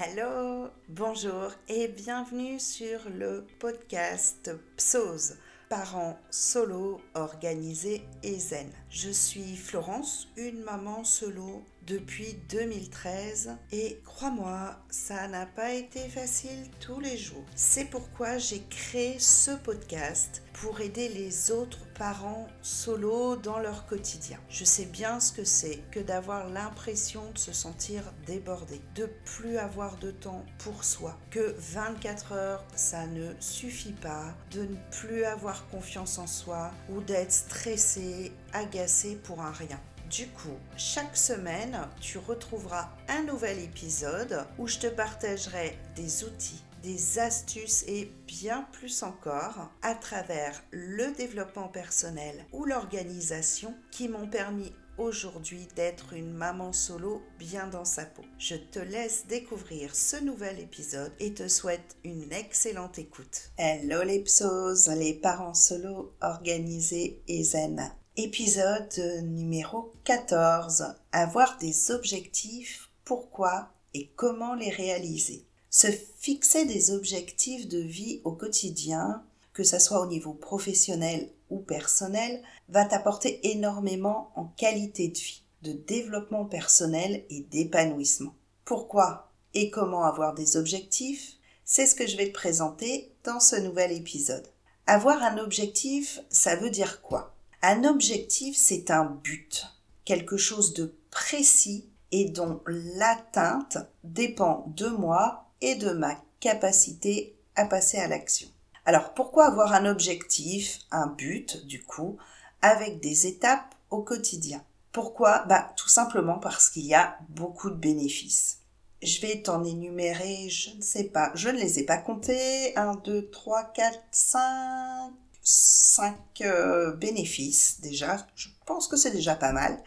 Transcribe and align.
Hello, 0.00 0.68
bonjour 0.88 1.50
et 1.68 1.88
bienvenue 1.88 2.60
sur 2.60 3.00
le 3.10 3.44
podcast 3.58 4.48
PSOS, 4.76 5.34
parents 5.68 6.16
solo 6.30 7.00
organisés 7.14 8.02
et 8.22 8.38
zen. 8.38 8.70
Je 8.90 9.10
suis 9.10 9.56
Florence, 9.56 10.28
une 10.36 10.62
maman 10.62 11.02
solo 11.02 11.64
depuis 11.88 12.34
2013 12.50 13.56
et 13.72 14.00
crois-moi, 14.04 14.76
ça 14.90 15.26
n'a 15.26 15.46
pas 15.46 15.72
été 15.72 16.00
facile 16.08 16.68
tous 16.80 17.00
les 17.00 17.16
jours. 17.16 17.44
C'est 17.56 17.86
pourquoi 17.86 18.36
j'ai 18.36 18.62
créé 18.68 19.18
ce 19.18 19.52
podcast 19.52 20.42
pour 20.52 20.80
aider 20.80 21.08
les 21.08 21.50
autres 21.50 21.86
parents 21.98 22.46
solo 22.62 23.36
dans 23.36 23.58
leur 23.58 23.86
quotidien. 23.86 24.38
Je 24.50 24.64
sais 24.64 24.84
bien 24.84 25.18
ce 25.18 25.32
que 25.32 25.44
c'est 25.44 25.78
que 25.90 26.00
d'avoir 26.00 26.50
l'impression 26.50 27.30
de 27.32 27.38
se 27.38 27.52
sentir 27.52 28.02
débordé, 28.26 28.82
de 28.94 29.08
plus 29.24 29.56
avoir 29.56 29.96
de 29.96 30.10
temps 30.10 30.44
pour 30.58 30.84
soi, 30.84 31.16
que 31.30 31.54
24 31.58 32.32
heures 32.32 32.64
ça 32.74 33.06
ne 33.06 33.32
suffit 33.40 33.92
pas, 33.92 34.34
de 34.50 34.62
ne 34.62 34.76
plus 34.90 35.24
avoir 35.24 35.66
confiance 35.68 36.18
en 36.18 36.26
soi 36.26 36.70
ou 36.90 37.00
d'être 37.00 37.32
stressé, 37.32 38.32
agacé 38.52 39.16
pour 39.16 39.40
un 39.40 39.52
rien. 39.52 39.80
Du 40.10 40.26
coup, 40.28 40.56
chaque 40.78 41.16
semaine, 41.16 41.76
tu 42.00 42.16
retrouveras 42.16 42.88
un 43.08 43.24
nouvel 43.24 43.58
épisode 43.58 44.46
où 44.56 44.66
je 44.66 44.78
te 44.78 44.86
partagerai 44.86 45.76
des 45.96 46.24
outils, 46.24 46.62
des 46.82 47.18
astuces 47.18 47.84
et 47.86 48.10
bien 48.26 48.66
plus 48.72 49.02
encore 49.02 49.70
à 49.82 49.94
travers 49.94 50.62
le 50.70 51.14
développement 51.14 51.68
personnel 51.68 52.46
ou 52.52 52.64
l'organisation 52.64 53.74
qui 53.90 54.08
m'ont 54.08 54.28
permis 54.28 54.72
aujourd'hui 54.96 55.68
d'être 55.76 56.14
une 56.14 56.32
maman 56.32 56.72
solo 56.72 57.22
bien 57.38 57.66
dans 57.66 57.84
sa 57.84 58.06
peau. 58.06 58.24
Je 58.38 58.56
te 58.56 58.78
laisse 58.78 59.26
découvrir 59.26 59.94
ce 59.94 60.16
nouvel 60.16 60.58
épisode 60.58 61.12
et 61.20 61.34
te 61.34 61.48
souhaite 61.48 61.96
une 62.02 62.32
excellente 62.32 62.98
écoute. 62.98 63.50
Hello 63.58 64.02
les 64.04 64.20
psos, 64.20 64.88
les 64.88 65.12
parents 65.12 65.54
solo 65.54 66.14
organisés 66.22 67.22
et 67.28 67.44
zen. 67.44 67.92
Épisode 68.20 69.22
numéro 69.22 69.92
14. 70.02 70.86
Avoir 71.12 71.56
des 71.58 71.92
objectifs, 71.92 72.90
pourquoi 73.04 73.68
et 73.94 74.08
comment 74.16 74.56
les 74.56 74.70
réaliser. 74.70 75.46
Se 75.70 75.86
fixer 75.86 76.64
des 76.64 76.90
objectifs 76.90 77.68
de 77.68 77.78
vie 77.78 78.20
au 78.24 78.32
quotidien, 78.32 79.22
que 79.52 79.62
ce 79.62 79.78
soit 79.78 80.00
au 80.00 80.06
niveau 80.06 80.32
professionnel 80.32 81.30
ou 81.48 81.60
personnel, 81.60 82.42
va 82.68 82.84
t'apporter 82.84 83.52
énormément 83.52 84.32
en 84.34 84.46
qualité 84.46 85.06
de 85.06 85.18
vie, 85.18 85.44
de 85.62 85.70
développement 85.70 86.44
personnel 86.44 87.24
et 87.30 87.42
d'épanouissement. 87.42 88.34
Pourquoi 88.64 89.30
et 89.54 89.70
comment 89.70 90.02
avoir 90.02 90.34
des 90.34 90.56
objectifs 90.56 91.34
C'est 91.64 91.86
ce 91.86 91.94
que 91.94 92.08
je 92.08 92.16
vais 92.16 92.30
te 92.30 92.34
présenter 92.34 93.12
dans 93.22 93.38
ce 93.38 93.54
nouvel 93.54 93.92
épisode. 93.92 94.48
Avoir 94.88 95.22
un 95.22 95.38
objectif, 95.38 96.18
ça 96.30 96.56
veut 96.56 96.70
dire 96.70 97.00
quoi? 97.00 97.37
Un 97.62 97.84
objectif, 97.84 98.56
c'est 98.56 98.90
un 98.90 99.04
but, 99.04 99.66
quelque 100.04 100.36
chose 100.36 100.74
de 100.74 100.94
précis 101.10 101.88
et 102.12 102.26
dont 102.26 102.60
l'atteinte 102.66 103.78
dépend 104.04 104.64
de 104.76 104.88
moi 104.88 105.50
et 105.60 105.74
de 105.74 105.90
ma 105.90 106.14
capacité 106.40 107.36
à 107.56 107.64
passer 107.64 107.98
à 107.98 108.08
l'action. 108.08 108.48
Alors 108.84 109.12
pourquoi 109.12 109.46
avoir 109.46 109.74
un 109.74 109.86
objectif, 109.86 110.78
un 110.90 111.08
but 111.08 111.66
du 111.66 111.82
coup, 111.82 112.16
avec 112.62 113.00
des 113.00 113.26
étapes 113.26 113.74
au 113.90 114.02
quotidien? 114.02 114.64
Pourquoi? 114.92 115.44
Bah 115.46 115.72
tout 115.76 115.88
simplement 115.88 116.38
parce 116.38 116.70
qu'il 116.70 116.86
y 116.86 116.94
a 116.94 117.18
beaucoup 117.28 117.70
de 117.70 117.76
bénéfices. 117.76 118.60
Je 119.02 119.20
vais 119.20 119.42
t'en 119.42 119.62
énumérer, 119.62 120.48
je 120.48 120.70
ne 120.74 120.80
sais 120.80 121.04
pas, 121.04 121.30
je 121.34 121.50
ne 121.50 121.58
les 121.58 121.78
ai 121.78 121.84
pas 121.84 121.98
comptés. 121.98 122.76
1, 122.76 122.96
2, 123.04 123.30
3, 123.30 123.64
4, 123.74 124.00
5, 124.10 125.12
cinq 125.50 126.42
euh, 126.42 126.92
bénéfices 126.92 127.80
déjà. 127.80 128.26
Je 128.36 128.48
pense 128.66 128.86
que 128.86 128.98
c'est 128.98 129.12
déjà 129.12 129.34
pas 129.34 129.52
mal. 129.52 129.82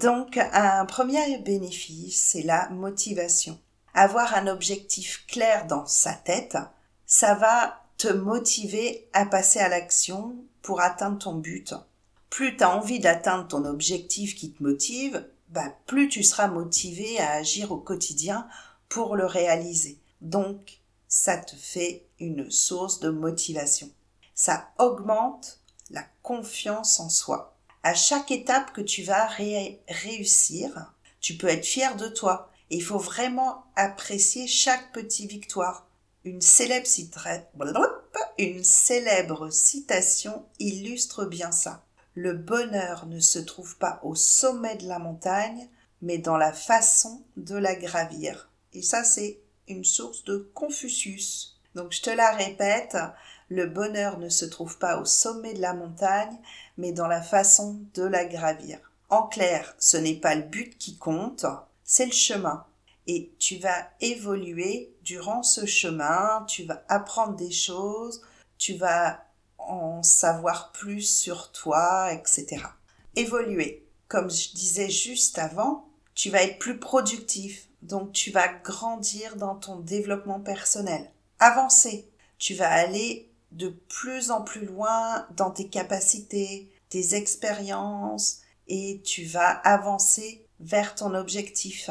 Donc, 0.00 0.38
un 0.38 0.86
premier 0.86 1.38
bénéfice, 1.38 2.22
c'est 2.22 2.42
la 2.42 2.68
motivation. 2.70 3.58
Avoir 3.92 4.34
un 4.34 4.46
objectif 4.46 5.26
clair 5.26 5.66
dans 5.66 5.84
sa 5.86 6.12
tête, 6.12 6.56
ça 7.06 7.34
va 7.34 7.82
te 7.98 8.06
motiver 8.06 9.08
à 9.12 9.26
passer 9.26 9.58
à 9.58 9.68
l'action 9.68 10.36
pour 10.62 10.80
atteindre 10.80 11.18
ton 11.18 11.34
but. 11.34 11.74
Plus 12.30 12.56
tu 12.56 12.62
as 12.62 12.74
envie 12.74 13.00
d'atteindre 13.00 13.48
ton 13.48 13.64
objectif 13.64 14.36
qui 14.36 14.52
te 14.52 14.62
motive, 14.62 15.28
bah, 15.48 15.74
plus 15.86 16.08
tu 16.08 16.22
seras 16.22 16.46
motivé 16.46 17.18
à 17.18 17.32
agir 17.32 17.72
au 17.72 17.78
quotidien 17.78 18.46
pour 18.88 19.16
le 19.16 19.26
réaliser. 19.26 19.98
Donc, 20.20 20.78
ça 21.08 21.36
te 21.36 21.56
fait 21.56 22.06
une 22.20 22.48
source 22.48 23.00
de 23.00 23.10
motivation 23.10 23.90
ça 24.44 24.72
augmente 24.80 25.60
la 25.90 26.04
confiance 26.24 26.98
en 26.98 27.08
soi. 27.08 27.56
À 27.84 27.94
chaque 27.94 28.32
étape 28.32 28.72
que 28.72 28.80
tu 28.80 29.04
vas 29.04 29.28
réussir, 29.28 30.92
tu 31.20 31.36
peux 31.36 31.46
être 31.46 31.64
fier 31.64 31.94
de 31.94 32.08
toi. 32.08 32.50
Il 32.68 32.82
faut 32.82 32.98
vraiment 32.98 33.66
apprécier 33.76 34.48
chaque 34.48 34.90
petite 34.90 35.30
victoire. 35.30 35.86
Une 36.24 36.42
célèbre 36.42 36.82
citation 39.52 40.44
illustre 40.58 41.24
bien 41.24 41.52
ça. 41.52 41.84
Le 42.16 42.32
bonheur 42.32 43.06
ne 43.06 43.20
se 43.20 43.38
trouve 43.38 43.76
pas 43.76 44.00
au 44.02 44.16
sommet 44.16 44.74
de 44.74 44.88
la 44.88 44.98
montagne, 44.98 45.68
mais 46.00 46.18
dans 46.18 46.36
la 46.36 46.52
façon 46.52 47.22
de 47.36 47.54
la 47.54 47.76
gravir. 47.76 48.50
Et 48.72 48.82
ça, 48.82 49.04
c'est 49.04 49.38
une 49.68 49.84
source 49.84 50.24
de 50.24 50.50
Confucius. 50.52 51.60
Donc 51.74 51.92
je 51.92 52.02
te 52.02 52.10
la 52.10 52.32
répète, 52.32 52.96
le 53.48 53.66
bonheur 53.66 54.18
ne 54.18 54.28
se 54.28 54.44
trouve 54.44 54.78
pas 54.78 54.98
au 54.98 55.04
sommet 55.04 55.54
de 55.54 55.60
la 55.60 55.74
montagne, 55.74 56.36
mais 56.78 56.92
dans 56.92 57.06
la 57.06 57.22
façon 57.22 57.80
de 57.94 58.02
la 58.02 58.24
gravir. 58.24 58.78
En 59.10 59.24
clair, 59.24 59.74
ce 59.78 59.96
n'est 59.96 60.14
pas 60.14 60.34
le 60.34 60.42
but 60.42 60.78
qui 60.78 60.96
compte, 60.96 61.46
c'est 61.84 62.06
le 62.06 62.12
chemin. 62.12 62.64
Et 63.06 63.32
tu 63.38 63.56
vas 63.56 63.88
évoluer 64.00 64.94
durant 65.02 65.42
ce 65.42 65.66
chemin, 65.66 66.44
tu 66.48 66.64
vas 66.64 66.82
apprendre 66.88 67.36
des 67.36 67.50
choses, 67.50 68.22
tu 68.58 68.74
vas 68.74 69.24
en 69.58 70.02
savoir 70.02 70.72
plus 70.72 71.02
sur 71.02 71.52
toi, 71.52 72.12
etc. 72.12 72.62
Évoluer. 73.16 73.86
Comme 74.08 74.30
je 74.30 74.52
disais 74.52 74.88
juste 74.88 75.38
avant, 75.38 75.88
tu 76.14 76.30
vas 76.30 76.42
être 76.42 76.58
plus 76.58 76.78
productif, 76.78 77.68
donc 77.82 78.12
tu 78.12 78.30
vas 78.30 78.48
grandir 78.48 79.36
dans 79.36 79.56
ton 79.56 79.76
développement 79.76 80.40
personnel 80.40 81.10
avancer. 81.42 82.08
Tu 82.38 82.54
vas 82.54 82.70
aller 82.70 83.31
de 83.52 83.68
plus 83.68 84.30
en 84.30 84.42
plus 84.42 84.64
loin 84.64 85.26
dans 85.36 85.50
tes 85.50 85.68
capacités, 85.68 86.70
tes 86.88 87.14
expériences 87.14 88.40
et 88.68 89.00
tu 89.04 89.24
vas 89.24 89.50
avancer 89.50 90.46
vers 90.60 90.94
ton 90.94 91.14
objectif. 91.14 91.90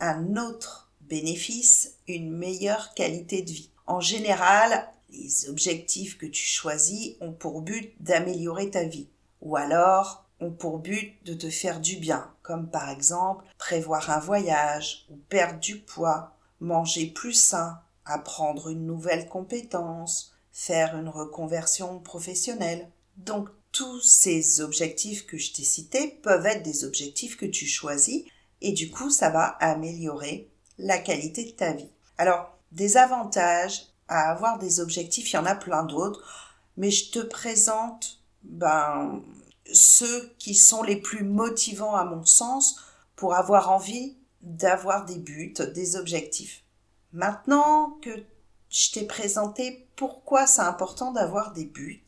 Un 0.00 0.36
autre 0.36 0.90
bénéfice, 1.02 1.94
une 2.06 2.30
meilleure 2.30 2.94
qualité 2.94 3.42
de 3.42 3.50
vie. 3.50 3.70
En 3.86 4.00
général, 4.00 4.88
les 5.10 5.48
objectifs 5.48 6.18
que 6.18 6.26
tu 6.26 6.44
choisis 6.44 7.16
ont 7.20 7.32
pour 7.32 7.62
but 7.62 7.94
d'améliorer 8.00 8.70
ta 8.70 8.84
vie 8.84 9.08
ou 9.40 9.56
alors 9.56 10.24
ont 10.40 10.50
pour 10.50 10.78
but 10.78 11.14
de 11.24 11.34
te 11.34 11.50
faire 11.50 11.80
du 11.80 11.96
bien, 11.96 12.30
comme 12.42 12.70
par 12.70 12.90
exemple 12.90 13.44
prévoir 13.56 14.10
un 14.10 14.20
voyage 14.20 15.06
ou 15.10 15.16
perdre 15.28 15.58
du 15.58 15.78
poids, 15.78 16.36
manger 16.60 17.06
plus 17.06 17.32
sain, 17.32 17.80
apprendre 18.04 18.68
une 18.68 18.86
nouvelle 18.86 19.28
compétence, 19.28 20.34
faire 20.58 20.96
une 20.96 21.08
reconversion 21.08 22.00
professionnelle. 22.00 22.90
Donc 23.16 23.48
tous 23.70 24.00
ces 24.00 24.60
objectifs 24.60 25.24
que 25.24 25.38
je 25.38 25.52
t'ai 25.52 25.62
cités 25.62 26.18
peuvent 26.20 26.46
être 26.46 26.64
des 26.64 26.84
objectifs 26.84 27.36
que 27.36 27.46
tu 27.46 27.64
choisis 27.64 28.24
et 28.60 28.72
du 28.72 28.90
coup 28.90 29.08
ça 29.08 29.30
va 29.30 29.44
améliorer 29.60 30.48
la 30.76 30.98
qualité 30.98 31.44
de 31.44 31.52
ta 31.52 31.74
vie. 31.74 31.90
Alors 32.18 32.58
des 32.72 32.96
avantages 32.96 33.86
à 34.08 34.32
avoir 34.32 34.58
des 34.58 34.80
objectifs, 34.80 35.30
il 35.30 35.36
y 35.36 35.38
en 35.38 35.46
a 35.46 35.54
plein 35.54 35.84
d'autres, 35.84 36.64
mais 36.76 36.90
je 36.90 37.12
te 37.12 37.20
présente 37.20 38.18
ben 38.42 39.22
ceux 39.72 40.34
qui 40.38 40.56
sont 40.56 40.82
les 40.82 40.96
plus 40.96 41.22
motivants 41.22 41.94
à 41.94 42.04
mon 42.04 42.24
sens 42.24 42.80
pour 43.14 43.36
avoir 43.36 43.70
envie 43.70 44.16
d'avoir 44.40 45.04
des 45.04 45.18
buts, 45.18 45.54
des 45.72 45.94
objectifs. 45.94 46.64
Maintenant 47.12 47.96
que 48.02 48.10
je 48.70 48.92
t'ai 48.92 49.04
présenté 49.04 49.88
pourquoi 49.96 50.46
c'est 50.46 50.62
important 50.62 51.12
d'avoir 51.12 51.52
des 51.52 51.64
buts, 51.64 52.04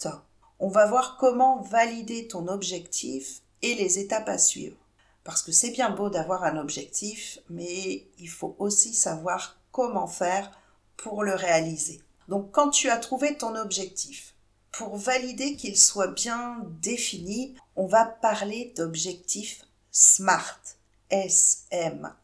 on 0.59 0.69
va 0.69 0.87
voir 0.87 1.17
comment 1.19 1.63
valider 1.63 2.29
ton 2.29 2.47
objectif 2.49 3.41
et 3.63 3.75
les 3.75 3.99
étapes 3.99 4.29
à 4.29 4.39
suivre. 4.39 4.77
Parce 5.25 5.43
que 5.43 5.53
c'est 5.53 5.71
bien 5.71 5.91
beau 5.91 6.11
d'avoir 6.11 6.45
un 6.45 6.59
objectif, 6.59 7.39
mais 7.49 8.07
il 8.19 8.29
faut 8.29 8.57
aussi 8.59 8.95
savoir 8.95 9.59
comment 9.73 10.07
faire 10.07 10.51
pour 10.97 11.25
le 11.25 11.35
réaliser. 11.35 12.01
Donc 12.29 12.51
quand 12.53 12.71
tu 12.71 12.91
as 12.91 12.99
trouvé 12.99 13.37
ton 13.37 13.57
objectif, 13.57 14.35
pour 14.71 14.97
valider 14.97 15.57
qu'il 15.57 15.77
soit 15.79 16.13
bien 16.13 16.59
défini, 16.81 17.55
on 17.75 17.87
va 17.87 18.05
parler 18.05 18.73
d'objectif 18.77 19.65
SMART. 19.91 20.61
S-M-A-R-T 21.11 22.21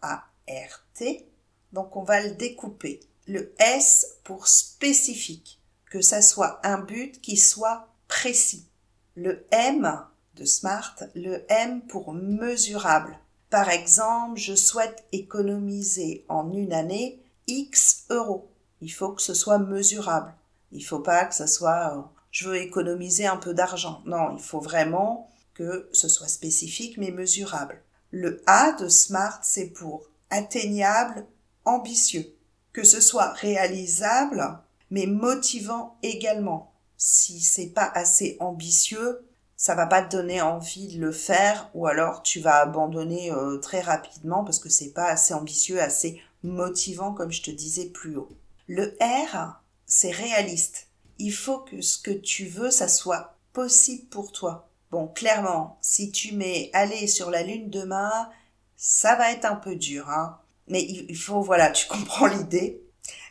Donc 1.73 1.97
on 1.97 2.05
va 2.05 2.23
le 2.23 2.31
découper. 2.33 3.01
Le 3.27 3.53
S 3.59 4.19
pour 4.25 4.47
spécifique, 4.47 5.61
que 5.91 6.01
ça 6.01 6.23
soit 6.23 6.61
un 6.65 6.79
but 6.79 7.21
qui 7.21 7.37
soit 7.37 7.89
précis. 8.09 8.69
Le 9.17 9.45
M 9.51 10.01
de 10.37 10.45
SMART, 10.45 10.97
le 11.15 11.45
M 11.49 11.83
pour 11.89 12.13
mesurable. 12.13 13.19
Par 13.51 13.71
exemple, 13.71 14.39
je 14.39 14.55
souhaite 14.55 15.05
économiser 15.13 16.25
en 16.29 16.53
une 16.53 16.73
année 16.73 17.21
X 17.47 18.05
euros. 18.11 18.51
Il 18.81 18.93
faut 18.93 19.13
que 19.13 19.23
ce 19.23 19.35
soit 19.35 19.59
mesurable. 19.59 20.35
Il 20.73 20.85
faut 20.85 21.01
pas 21.01 21.25
que 21.25 21.35
ce 21.35 21.47
soit 21.47 21.97
euh, 21.97 22.03
je 22.31 22.49
veux 22.49 22.57
économiser 22.57 23.27
un 23.27 23.39
peu 23.39 23.55
d'argent. 23.55 24.03
Non, 24.05 24.37
il 24.37 24.43
faut 24.43 24.61
vraiment 24.61 25.31
que 25.55 25.89
ce 25.93 26.09
soit 26.09 26.29
spécifique 26.29 26.99
mais 26.99 27.11
mesurable. 27.11 27.83
Le 28.11 28.43
A 28.47 28.73
de 28.73 28.89
SMART, 28.89 29.41
c'est 29.43 29.71
pour 29.71 30.07
atteignable, 30.31 31.27
ambitieux. 31.65 32.36
Que 32.77 32.85
ce 32.85 33.01
soit 33.01 33.33
réalisable 33.33 34.61
mais 34.91 35.07
motivant 35.07 35.97
également. 36.03 36.75
Si 36.99 37.41
c'est 37.41 37.71
pas 37.71 37.91
assez 37.95 38.37
ambitieux, 38.39 39.27
ça 39.57 39.75
va 39.75 39.87
pas 39.87 40.03
te 40.03 40.15
donner 40.15 40.43
envie 40.43 40.95
de 40.95 41.01
le 41.01 41.11
faire 41.11 41.71
ou 41.73 41.87
alors 41.87 42.23
tu 42.23 42.39
vas 42.39 42.57
abandonner 42.57 43.33
euh, 43.33 43.57
très 43.57 43.81
rapidement 43.81 44.45
parce 44.45 44.59
que 44.59 44.69
c'est 44.69 44.93
pas 44.93 45.07
assez 45.07 45.33
ambitieux, 45.33 45.81
assez 45.81 46.21
motivant 46.43 47.15
comme 47.15 47.33
je 47.33 47.41
te 47.41 47.51
disais 47.51 47.87
plus 47.87 48.19
haut. 48.19 48.37
Le 48.67 48.95
R, 49.01 49.63
c'est 49.87 50.11
réaliste. 50.11 50.89
Il 51.19 51.33
faut 51.33 51.61
que 51.61 51.81
ce 51.81 51.97
que 51.97 52.11
tu 52.11 52.45
veux, 52.45 52.71
ça 52.71 52.89
soit 52.89 53.39
possible 53.55 54.05
pour 54.11 54.33
toi. 54.33 54.69
Bon, 54.91 55.09
clairement, 55.09 55.79
si 55.81 56.11
tu 56.11 56.35
mets 56.35 56.69
aller 56.75 57.07
sur 57.07 57.31
la 57.31 57.43
lune 57.43 57.71
demain, 57.71 58.29
ça 58.77 59.17
va 59.17 59.33
être 59.33 59.47
un 59.47 59.57
peu 59.57 59.77
dur, 59.77 60.11
hein. 60.11 60.39
Mais 60.69 60.83
il 60.83 61.17
faut, 61.17 61.43
voilà, 61.43 61.71
tu 61.71 61.87
comprends 61.89 62.27
l'idée. 62.27 62.83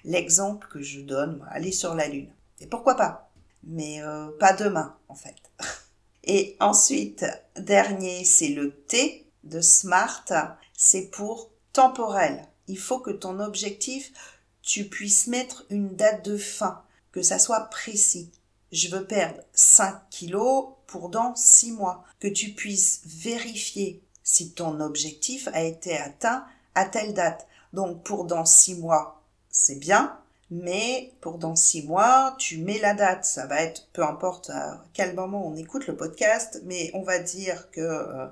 L'exemple 0.03 0.67
que 0.67 0.81
je 0.81 1.01
donne, 1.01 1.45
aller 1.49 1.71
sur 1.71 1.95
la 1.95 2.07
lune. 2.07 2.31
Et 2.59 2.67
pourquoi 2.67 2.95
pas? 2.95 3.31
Mais 3.63 4.01
euh, 4.01 4.29
pas 4.39 4.53
demain, 4.53 4.95
en 5.09 5.15
fait. 5.15 5.35
Et 6.23 6.55
ensuite, 6.59 7.25
dernier, 7.55 8.23
c'est 8.23 8.49
le 8.49 8.71
T 8.71 9.27
de 9.43 9.61
SMART. 9.61 10.25
C'est 10.73 11.09
pour 11.11 11.51
temporel. 11.73 12.47
Il 12.67 12.79
faut 12.79 12.99
que 12.99 13.11
ton 13.11 13.39
objectif, 13.39 14.11
tu 14.61 14.85
puisses 14.85 15.27
mettre 15.27 15.65
une 15.69 15.95
date 15.95 16.25
de 16.25 16.37
fin, 16.37 16.83
que 17.11 17.21
ça 17.21 17.37
soit 17.37 17.69
précis. 17.69 18.31
Je 18.71 18.89
veux 18.89 19.05
perdre 19.05 19.41
5 19.53 20.09
kilos 20.09 20.69
pour 20.87 21.09
dans 21.09 21.35
6 21.35 21.73
mois. 21.73 22.03
Que 22.19 22.27
tu 22.27 22.53
puisses 22.53 23.01
vérifier 23.05 24.03
si 24.23 24.53
ton 24.53 24.79
objectif 24.79 25.47
a 25.53 25.63
été 25.63 25.95
atteint 25.95 26.45
à 26.75 26.85
telle 26.85 27.13
date. 27.13 27.47
Donc 27.73 28.03
pour 28.03 28.25
dans 28.25 28.45
6 28.45 28.75
mois, 28.75 29.21
c'est 29.49 29.79
bien 29.79 30.17
mais 30.51 31.13
pour 31.21 31.37
dans 31.39 31.55
six 31.55 31.83
mois, 31.83 32.35
tu 32.37 32.59
mets 32.59 32.79
la 32.79 32.93
date. 32.93 33.25
Ça 33.25 33.47
va 33.47 33.61
être, 33.61 33.87
peu 33.93 34.03
importe 34.03 34.49
à 34.51 34.83
quel 34.93 35.15
moment 35.15 35.47
on 35.47 35.55
écoute 35.55 35.87
le 35.87 35.95
podcast, 35.95 36.61
mais 36.65 36.91
on 36.93 37.01
va 37.01 37.19
dire 37.19 37.69
que 37.71 37.81
euh, 37.81 38.27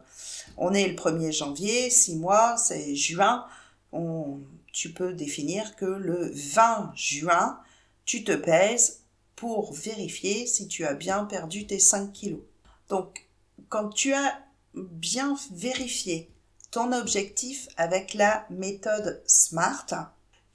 on 0.57 0.73
est 0.73 0.87
le 0.87 0.95
1er 0.95 1.31
janvier, 1.31 1.89
six 1.89 2.15
mois, 2.15 2.57
c'est 2.57 2.95
juin. 2.95 3.45
On, 3.91 4.39
tu 4.71 4.93
peux 4.93 5.13
définir 5.13 5.75
que 5.75 5.85
le 5.85 6.31
20 6.33 6.91
juin, 6.95 7.59
tu 8.05 8.23
te 8.23 8.31
pèses 8.31 9.01
pour 9.35 9.73
vérifier 9.73 10.45
si 10.45 10.67
tu 10.67 10.85
as 10.85 10.93
bien 10.93 11.25
perdu 11.25 11.65
tes 11.65 11.79
5 11.79 12.11
kilos. 12.13 12.41
Donc, 12.89 13.27
quand 13.69 13.89
tu 13.89 14.13
as 14.13 14.39
bien 14.75 15.35
vérifié 15.51 16.29
ton 16.73 16.91
objectif 16.91 17.67
avec 17.77 18.15
la 18.15 18.47
méthode 18.49 19.21
SMART, 19.27 19.85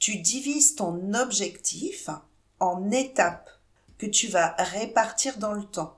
tu 0.01 0.17
divises 0.17 0.75
ton 0.75 1.15
objectif 1.15 2.11
en 2.59 2.91
étapes 2.91 3.49
que 3.99 4.07
tu 4.07 4.27
vas 4.27 4.57
répartir 4.59 5.39
dans 5.39 5.53
le 5.53 5.63
temps. 5.63 5.97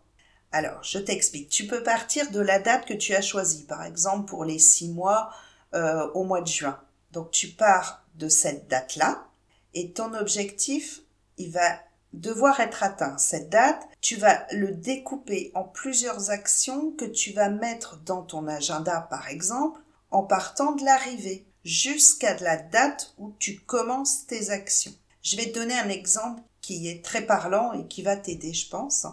Alors, 0.52 0.82
je 0.82 0.98
t'explique. 0.98 1.48
Tu 1.48 1.66
peux 1.66 1.82
partir 1.82 2.30
de 2.32 2.40
la 2.40 2.58
date 2.58 2.84
que 2.84 2.92
tu 2.92 3.14
as 3.14 3.22
choisie, 3.22 3.64
par 3.64 3.82
exemple 3.82 4.28
pour 4.28 4.44
les 4.44 4.58
six 4.58 4.90
mois 4.90 5.30
euh, 5.72 6.06
au 6.12 6.24
mois 6.24 6.42
de 6.42 6.48
juin. 6.48 6.78
Donc, 7.12 7.30
tu 7.30 7.48
pars 7.48 8.04
de 8.16 8.28
cette 8.28 8.68
date-là 8.68 9.26
et 9.72 9.92
ton 9.92 10.12
objectif, 10.12 11.00
il 11.38 11.50
va 11.50 11.78
devoir 12.12 12.60
être 12.60 12.82
atteint. 12.82 13.16
Cette 13.16 13.48
date, 13.48 13.88
tu 14.02 14.16
vas 14.16 14.46
le 14.52 14.72
découper 14.72 15.50
en 15.54 15.64
plusieurs 15.64 16.30
actions 16.30 16.90
que 16.90 17.06
tu 17.06 17.32
vas 17.32 17.48
mettre 17.48 17.96
dans 18.04 18.22
ton 18.22 18.48
agenda, 18.48 19.00
par 19.08 19.28
exemple, 19.28 19.80
en 20.10 20.22
partant 20.22 20.72
de 20.72 20.84
l'arrivée 20.84 21.46
jusqu'à 21.64 22.36
la 22.38 22.56
date 22.56 23.14
où 23.18 23.32
tu 23.38 23.60
commences 23.60 24.26
tes 24.26 24.50
actions. 24.50 24.94
Je 25.22 25.36
vais 25.36 25.50
te 25.50 25.58
donner 25.58 25.74
un 25.74 25.88
exemple 25.88 26.42
qui 26.60 26.88
est 26.88 27.04
très 27.04 27.22
parlant 27.22 27.72
et 27.72 27.86
qui 27.86 28.02
va 28.02 28.16
t'aider, 28.16 28.52
je 28.52 28.68
pense. 28.68 29.06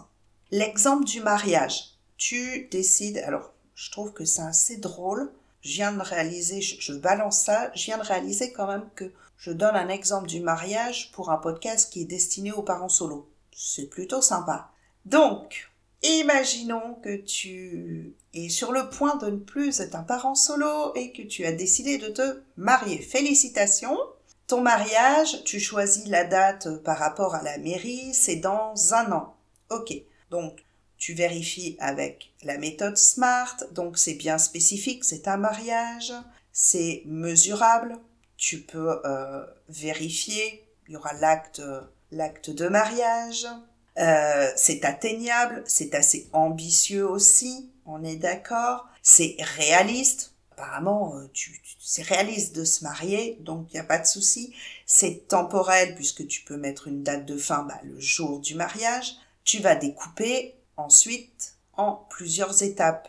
L'exemple 0.50 1.04
du 1.04 1.20
mariage. 1.20 1.94
Tu 2.16 2.68
décides, 2.70 3.18
alors 3.18 3.52
je 3.74 3.90
trouve 3.90 4.12
que 4.12 4.24
c'est 4.24 4.42
assez 4.42 4.76
drôle. 4.76 5.30
Je 5.60 5.74
viens 5.74 5.92
de 5.92 6.02
réaliser, 6.02 6.60
je, 6.60 6.92
balance 6.94 7.40
ça, 7.40 7.70
je 7.74 7.84
viens 7.84 7.98
de 7.98 8.02
réaliser 8.02 8.52
quand 8.52 8.66
même 8.66 8.88
que 8.94 9.12
je 9.36 9.52
donne 9.52 9.76
un 9.76 9.88
exemple 9.88 10.26
du 10.26 10.40
mariage 10.40 11.12
pour 11.12 11.30
un 11.30 11.36
podcast 11.36 11.92
qui 11.92 12.02
est 12.02 12.06
destiné 12.06 12.50
aux 12.52 12.62
parents 12.62 12.88
solos. 12.88 13.28
C'est 13.54 13.86
plutôt 13.86 14.22
sympa. 14.22 14.70
Donc, 15.04 15.70
Imaginons 16.02 16.94
que 17.02 17.16
tu 17.16 18.14
es 18.32 18.48
sur 18.48 18.70
le 18.70 18.88
point 18.88 19.16
de 19.16 19.30
ne 19.30 19.38
plus 19.38 19.80
être 19.80 19.96
un 19.96 20.04
parent 20.04 20.36
solo 20.36 20.94
et 20.94 21.12
que 21.12 21.22
tu 21.22 21.44
as 21.44 21.52
décidé 21.52 21.98
de 21.98 22.08
te 22.08 22.40
marier. 22.56 22.98
Félicitations. 22.98 23.98
Ton 24.46 24.62
mariage, 24.62 25.42
tu 25.44 25.60
choisis 25.60 26.06
la 26.06 26.24
date 26.24 26.82
par 26.82 26.98
rapport 26.98 27.34
à 27.34 27.42
la 27.42 27.58
mairie, 27.58 28.14
c'est 28.14 28.36
dans 28.36 28.94
un 28.94 29.12
an. 29.12 29.36
Ok. 29.70 29.92
Donc, 30.30 30.64
tu 30.98 31.14
vérifies 31.14 31.76
avec 31.80 32.32
la 32.42 32.58
méthode 32.58 32.96
SMART, 32.96 33.56
donc 33.72 33.98
c'est 33.98 34.14
bien 34.14 34.38
spécifique, 34.38 35.04
c'est 35.04 35.28
un 35.28 35.36
mariage, 35.36 36.12
c'est 36.52 37.02
mesurable, 37.06 37.98
tu 38.36 38.62
peux 38.62 39.00
euh, 39.04 39.44
vérifier, 39.68 40.66
il 40.88 40.94
y 40.94 40.96
aura 40.96 41.12
l'acte, 41.14 41.62
l'acte 42.10 42.50
de 42.50 42.68
mariage, 42.68 43.46
euh, 43.98 44.50
c'est 44.56 44.84
atteignable, 44.84 45.62
c'est 45.66 45.94
assez 45.94 46.28
ambitieux 46.32 47.08
aussi, 47.08 47.70
on 47.86 48.04
est 48.04 48.16
d'accord. 48.16 48.86
C'est 49.02 49.36
réaliste. 49.38 50.34
Apparemment, 50.52 51.16
euh, 51.16 51.28
tu, 51.32 51.60
c'est 51.80 52.02
réaliste 52.02 52.54
de 52.54 52.64
se 52.64 52.84
marier, 52.84 53.38
donc 53.40 53.68
il 53.70 53.74
n'y 53.74 53.80
a 53.80 53.84
pas 53.84 53.98
de 53.98 54.06
souci. 54.06 54.54
C'est 54.86 55.28
temporel 55.28 55.94
puisque 55.94 56.26
tu 56.26 56.42
peux 56.42 56.56
mettre 56.56 56.88
une 56.88 57.02
date 57.02 57.26
de 57.26 57.36
fin 57.36 57.62
bah, 57.62 57.80
le 57.84 57.98
jour 57.98 58.40
du 58.40 58.54
mariage. 58.54 59.16
Tu 59.44 59.60
vas 59.60 59.74
découper 59.74 60.56
ensuite 60.76 61.54
en 61.76 61.92
plusieurs 62.10 62.62
étapes. 62.62 63.08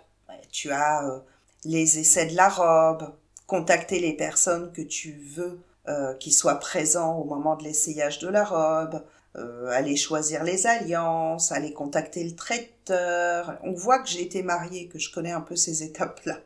Tu 0.52 0.72
as 0.72 1.06
euh, 1.06 1.20
les 1.66 2.00
essais 2.00 2.28
de 2.28 2.36
la 2.36 2.50
robe, 2.50 3.14
contacter 3.48 4.00
les 4.00 4.14
personnes 4.14 4.72
que 4.72 4.82
tu 4.82 5.12
veux 5.36 5.60
euh, 5.88 6.14
qui 6.16 6.32
soient 6.32 6.60
présents 6.60 7.18
au 7.18 7.24
moment 7.24 7.56
de 7.56 7.64
l'essayage 7.64 8.20
de 8.20 8.28
la 8.28 8.44
robe, 8.44 9.04
euh, 9.36 9.68
aller 9.68 9.96
choisir 9.96 10.44
les 10.44 10.66
alliances, 10.66 11.52
aller 11.52 11.74
contacter 11.74 12.24
le 12.24 12.36
traiteur. 12.36 13.58
On 13.64 13.74
voit 13.74 14.00
que 14.00 14.10
j'ai 14.10 14.22
été 14.22 14.44
mariée, 14.44 14.88
que 14.88 15.00
je 15.00 15.12
connais 15.12 15.32
un 15.32 15.42
peu 15.42 15.56
ces 15.56 15.84
étapes-là. 15.84 16.40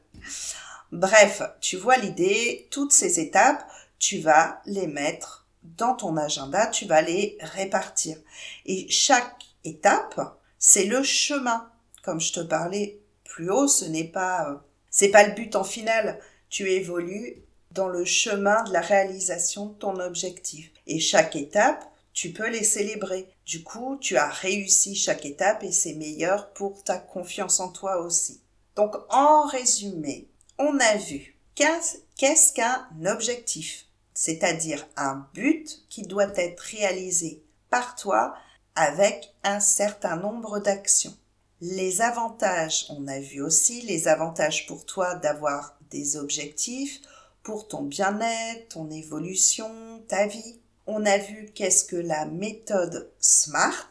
Bref, 0.91 1.41
tu 1.59 1.77
vois 1.77 1.97
l'idée, 1.97 2.67
toutes 2.69 2.91
ces 2.91 3.19
étapes, 3.19 3.65
tu 3.99 4.19
vas 4.19 4.61
les 4.65 4.87
mettre 4.87 5.47
dans 5.63 5.95
ton 5.95 6.17
agenda, 6.17 6.67
tu 6.67 6.85
vas 6.85 7.01
les 7.01 7.37
répartir. 7.39 8.17
Et 8.65 8.87
chaque 8.89 9.43
étape, 9.63 10.37
c'est 10.59 10.85
le 10.85 11.03
chemin. 11.03 11.69
Comme 12.03 12.19
je 12.19 12.33
te 12.33 12.41
parlais 12.41 12.99
plus 13.23 13.49
haut, 13.49 13.67
ce 13.67 13.85
n'est 13.85 14.03
pas, 14.03 14.49
euh, 14.49 14.55
c'est 14.89 15.09
pas 15.09 15.25
le 15.25 15.33
but 15.33 15.55
en 15.55 15.63
final. 15.63 16.19
Tu 16.49 16.69
évolues 16.69 17.41
dans 17.71 17.87
le 17.87 18.05
chemin 18.05 18.63
de 18.63 18.73
la 18.73 18.81
réalisation 18.81 19.67
de 19.67 19.73
ton 19.73 19.99
objectif. 19.99 20.69
Et 20.85 20.99
chaque 20.99 21.35
étape, 21.35 21.89
tu 22.13 22.31
peux 22.31 22.49
les 22.49 22.63
célébrer. 22.63 23.27
Du 23.45 23.63
coup, 23.63 23.97
tu 23.99 24.17
as 24.17 24.29
réussi 24.29 24.95
chaque 24.95 25.25
étape 25.25 25.63
et 25.63 25.71
c'est 25.71 25.93
meilleur 25.93 26.53
pour 26.53 26.83
ta 26.83 26.97
confiance 26.97 27.59
en 27.59 27.69
toi 27.69 27.97
aussi. 27.97 28.41
Donc, 28.75 28.95
en 29.09 29.45
résumé, 29.47 30.29
on 30.57 30.79
a 30.79 30.95
vu 30.95 31.37
qu'est-ce 31.55 32.53
qu'un 32.53 32.87
objectif, 33.05 33.85
c'est-à-dire 34.13 34.87
un 34.95 35.27
but 35.33 35.85
qui 35.89 36.03
doit 36.03 36.37
être 36.37 36.59
réalisé 36.59 37.43
par 37.69 37.95
toi 37.95 38.35
avec 38.75 39.33
un 39.43 39.59
certain 39.59 40.15
nombre 40.15 40.59
d'actions. 40.59 41.15
Les 41.61 42.01
avantages, 42.01 42.87
on 42.89 43.07
a 43.07 43.19
vu 43.19 43.41
aussi 43.41 43.81
les 43.81 44.07
avantages 44.07 44.67
pour 44.67 44.85
toi 44.85 45.15
d'avoir 45.15 45.77
des 45.89 46.17
objectifs 46.17 47.01
pour 47.43 47.67
ton 47.67 47.83
bien-être, 47.83 48.69
ton 48.69 48.89
évolution, 48.89 50.03
ta 50.07 50.27
vie, 50.27 50.59
on 50.87 51.05
a 51.05 51.17
vu 51.17 51.51
qu'est-ce 51.53 51.85
que 51.85 51.95
la 51.95 52.25
méthode 52.25 53.11
SMART, 53.19 53.89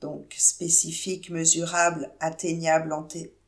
donc 0.00 0.34
spécifique, 0.36 1.30
mesurable, 1.30 2.10
atteignable, 2.20 2.94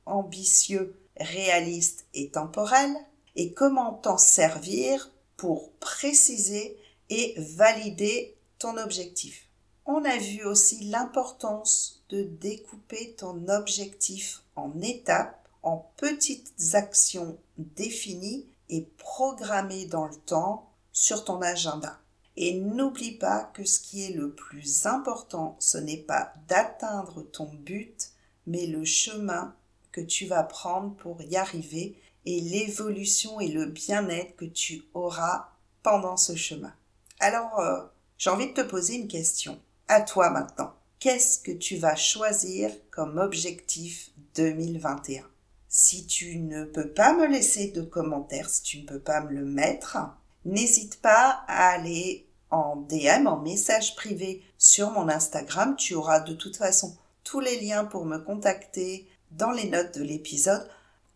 ambitieux, 0.06 0.96
réaliste 1.18 2.06
et 2.14 2.30
temporel, 2.30 2.90
et 3.36 3.52
comment 3.52 3.94
t'en 3.94 4.18
servir 4.18 5.10
pour 5.36 5.72
préciser 5.72 6.78
et 7.10 7.34
valider 7.36 8.36
ton 8.58 8.76
objectif. 8.78 9.48
On 9.86 10.04
a 10.04 10.16
vu 10.16 10.44
aussi 10.44 10.84
l'importance 10.84 12.02
de 12.08 12.22
découper 12.22 13.14
ton 13.18 13.48
objectif 13.48 14.42
en 14.56 14.80
étapes, 14.80 15.48
en 15.62 15.90
petites 15.96 16.74
actions 16.74 17.36
définies 17.58 18.46
et 18.68 18.88
programmées 18.96 19.86
dans 19.86 20.06
le 20.06 20.16
temps 20.16 20.70
sur 20.92 21.24
ton 21.24 21.42
agenda. 21.42 22.00
Et 22.36 22.54
n'oublie 22.60 23.12
pas 23.12 23.44
que 23.54 23.64
ce 23.64 23.80
qui 23.80 24.04
est 24.04 24.14
le 24.14 24.32
plus 24.32 24.86
important, 24.86 25.56
ce 25.60 25.78
n'est 25.78 26.02
pas 26.02 26.32
d'atteindre 26.48 27.22
ton 27.22 27.50
but, 27.52 28.10
mais 28.46 28.66
le 28.66 28.84
chemin 28.84 29.54
que 29.92 30.00
tu 30.00 30.26
vas 30.26 30.42
prendre 30.42 30.94
pour 30.96 31.22
y 31.22 31.36
arriver 31.36 31.96
et 32.26 32.40
l'évolution 32.40 33.40
et 33.40 33.48
le 33.48 33.66
bien-être 33.66 34.34
que 34.36 34.44
tu 34.44 34.82
auras 34.94 35.48
pendant 35.82 36.16
ce 36.16 36.34
chemin. 36.34 36.74
Alors, 37.20 37.60
euh, 37.60 37.82
j'ai 38.18 38.30
envie 38.30 38.48
de 38.48 38.54
te 38.54 38.62
poser 38.62 38.96
une 38.96 39.08
question. 39.08 39.60
À 39.86 40.00
toi 40.00 40.30
maintenant. 40.30 40.74
Qu'est-ce 40.98 41.38
que 41.38 41.52
tu 41.52 41.76
vas 41.76 41.96
choisir 41.96 42.70
comme 42.90 43.18
objectif 43.18 44.10
2021 44.36 45.22
Si 45.68 46.06
tu 46.06 46.38
ne 46.38 46.64
peux 46.64 46.88
pas 46.88 47.14
me 47.14 47.26
laisser 47.26 47.70
de 47.70 47.82
commentaires, 47.82 48.48
si 48.48 48.62
tu 48.62 48.80
ne 48.80 48.86
peux 48.86 49.00
pas 49.00 49.20
me 49.20 49.30
le 49.30 49.44
mettre, 49.44 49.98
n'hésite 50.44 51.00
pas 51.00 51.44
à 51.48 51.70
aller 51.70 52.26
en 52.50 52.76
DM, 52.76 53.26
en 53.26 53.40
message 53.40 53.96
privé 53.96 54.42
sur 54.58 54.90
mon 54.90 55.08
Instagram. 55.08 55.76
Tu 55.76 55.94
auras 55.94 56.20
de 56.20 56.34
toute 56.34 56.56
façon 56.56 56.96
tous 57.24 57.40
les 57.40 57.60
liens 57.60 57.84
pour 57.84 58.04
me 58.04 58.18
contacter 58.18 59.08
dans 59.32 59.50
les 59.50 59.68
notes 59.68 59.98
de 59.98 60.04
l'épisode. 60.04 60.68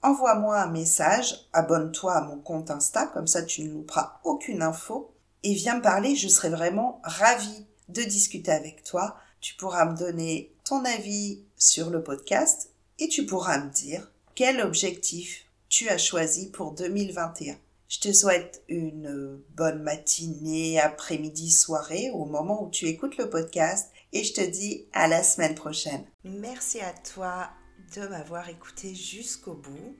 Envoie-moi 0.02 0.60
un 0.60 0.70
message, 0.70 1.48
abonne-toi 1.52 2.14
à 2.14 2.20
mon 2.22 2.38
compte 2.38 2.70
Insta, 2.70 3.06
comme 3.06 3.26
ça 3.26 3.42
tu 3.42 3.64
ne 3.64 3.72
louperas 3.72 4.20
aucune 4.24 4.62
info. 4.62 5.12
Et 5.42 5.54
viens 5.54 5.76
me 5.76 5.82
parler, 5.82 6.16
je 6.16 6.28
serai 6.28 6.50
vraiment 6.50 7.00
ravie 7.04 7.66
de 7.88 8.02
discuter 8.02 8.50
avec 8.50 8.82
toi. 8.82 9.16
Tu 9.40 9.54
pourras 9.54 9.84
me 9.84 9.96
donner 9.96 10.52
ton 10.64 10.84
avis 10.84 11.42
sur 11.56 11.90
le 11.90 12.02
podcast 12.02 12.70
et 12.98 13.08
tu 13.08 13.26
pourras 13.26 13.58
me 13.58 13.70
dire 13.70 14.10
quel 14.34 14.60
objectif 14.60 15.44
tu 15.68 15.88
as 15.88 15.98
choisi 15.98 16.50
pour 16.50 16.72
2021. 16.72 17.56
Je 17.88 18.00
te 18.00 18.12
souhaite 18.12 18.62
une 18.68 19.42
bonne 19.56 19.82
matinée, 19.82 20.78
après-midi, 20.78 21.50
soirée 21.50 22.10
au 22.12 22.26
moment 22.26 22.62
où 22.62 22.70
tu 22.70 22.84
écoutes 22.84 23.16
le 23.16 23.30
podcast 23.30 23.90
et 24.12 24.24
je 24.24 24.34
te 24.34 24.42
dis 24.42 24.86
à 24.92 25.08
la 25.08 25.22
semaine 25.22 25.54
prochaine. 25.54 26.04
Merci 26.22 26.80
à 26.80 26.92
toi 26.92 27.48
de 27.96 28.06
m'avoir 28.06 28.46
écouté 28.50 28.94
jusqu'au 28.94 29.54
bout. 29.54 29.96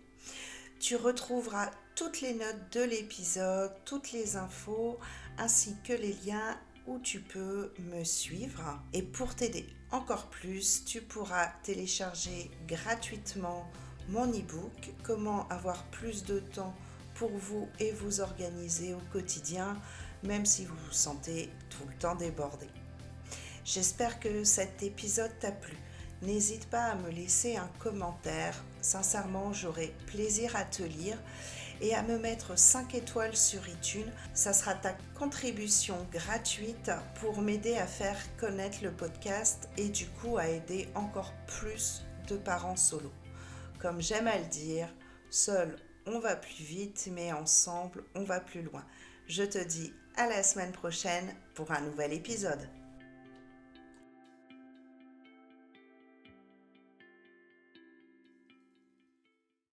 Tu 0.78 0.96
retrouveras 0.96 1.70
toutes 1.94 2.20
les 2.20 2.34
notes 2.34 2.72
de 2.72 2.82
l'épisode, 2.82 3.72
toutes 3.86 4.12
les 4.12 4.36
infos 4.36 4.98
ainsi 5.38 5.74
que 5.82 5.94
les 5.94 6.14
liens 6.26 6.60
où 6.86 6.98
tu 6.98 7.20
peux 7.20 7.72
me 7.78 8.04
suivre. 8.04 8.82
Et 8.92 9.02
pour 9.02 9.34
t'aider 9.34 9.64
encore 9.92 10.28
plus, 10.28 10.84
tu 10.84 11.00
pourras 11.00 11.46
télécharger 11.62 12.50
gratuitement 12.66 13.66
mon 14.10 14.26
e-book 14.26 14.90
Comment 15.02 15.48
avoir 15.48 15.82
plus 15.86 16.24
de 16.24 16.40
temps 16.40 16.74
vous 17.26 17.68
et 17.80 17.90
vous 17.90 18.20
organiser 18.20 18.94
au 18.94 19.00
quotidien, 19.12 19.76
même 20.22 20.46
si 20.46 20.64
vous 20.64 20.76
vous 20.76 20.92
sentez 20.92 21.50
tout 21.70 21.86
le 21.88 21.94
temps 21.94 22.14
débordé. 22.14 22.68
J'espère 23.64 24.20
que 24.20 24.44
cet 24.44 24.82
épisode 24.82 25.32
t'a 25.40 25.52
plu. 25.52 25.76
N'hésite 26.22 26.68
pas 26.70 26.84
à 26.84 26.94
me 26.94 27.10
laisser 27.10 27.56
un 27.56 27.68
commentaire. 27.78 28.54
Sincèrement, 28.80 29.52
j'aurai 29.52 29.94
plaisir 30.06 30.56
à 30.56 30.64
te 30.64 30.82
lire 30.82 31.18
et 31.80 31.94
à 31.94 32.02
me 32.02 32.18
mettre 32.18 32.58
5 32.58 32.94
étoiles 32.94 33.36
sur 33.36 33.68
iTunes. 33.68 34.10
Ça 34.34 34.52
sera 34.52 34.74
ta 34.74 34.96
contribution 35.18 35.96
gratuite 36.10 36.90
pour 37.20 37.40
m'aider 37.40 37.76
à 37.76 37.86
faire 37.86 38.18
connaître 38.36 38.78
le 38.82 38.90
podcast 38.90 39.68
et 39.76 39.88
du 39.88 40.06
coup 40.06 40.38
à 40.38 40.48
aider 40.48 40.88
encore 40.94 41.32
plus 41.46 42.04
de 42.28 42.36
parents 42.36 42.76
solo. 42.76 43.12
Comme 43.78 44.00
j'aime 44.00 44.26
à 44.26 44.38
le 44.38 44.46
dire, 44.46 44.88
seul 45.30 45.76
on 46.08 46.20
va 46.20 46.36
plus 46.36 46.64
vite, 46.64 47.08
mais 47.12 47.32
ensemble, 47.32 48.04
on 48.14 48.24
va 48.24 48.40
plus 48.40 48.62
loin. 48.62 48.84
Je 49.26 49.42
te 49.42 49.58
dis 49.58 49.92
à 50.16 50.26
la 50.26 50.42
semaine 50.42 50.72
prochaine 50.72 51.34
pour 51.54 51.70
un 51.70 51.80
nouvel 51.80 52.12
épisode. 52.12 52.68